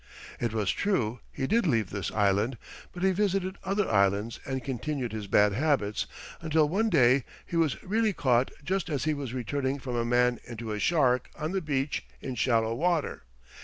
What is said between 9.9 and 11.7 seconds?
a man into a shark on the